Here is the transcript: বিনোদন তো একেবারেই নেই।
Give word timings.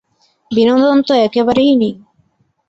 বিনোদন 0.51 0.97
তো 1.07 1.13
একেবারেই 1.25 1.73
নেই। 1.75 1.93